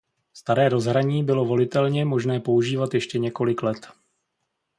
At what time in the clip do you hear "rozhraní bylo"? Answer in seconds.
0.69-1.45